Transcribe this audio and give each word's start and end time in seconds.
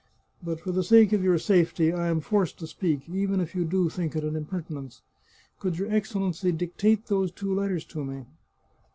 But 0.41 0.59
for 0.59 0.71
the 0.71 0.83
sake 0.83 1.13
of 1.13 1.23
your 1.23 1.37
safety, 1.37 1.93
I 1.93 2.07
am 2.07 2.21
forced 2.21 2.57
to 2.57 2.65
speak, 2.65 3.07
even 3.07 3.39
if 3.39 3.53
you 3.53 3.63
do 3.63 3.87
think 3.87 4.15
it 4.15 4.23
an 4.23 4.35
impertinence. 4.35 5.03
Could 5.59 5.73
not 5.73 5.79
your 5.79 5.91
Excellency 5.91 6.51
dictate 6.51 7.05
those 7.05 7.31
two 7.31 7.53
letters 7.53 7.85
to 7.85 8.03
me? 8.03 8.25